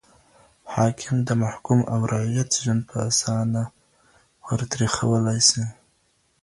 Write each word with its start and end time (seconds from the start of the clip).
حاکم 0.73 1.15
د 1.27 1.29
محکوم 1.43 1.79
او 1.93 1.99
رعيت 2.11 2.49
ژوند 2.63 2.81
په 2.89 2.97
اسانه 3.09 3.63
ور 4.45 4.59
تريخولای 4.73 5.39
سي 5.49 5.63